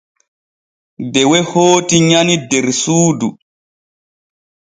[1.13, 3.29] Dewe hooti nyani der suudu.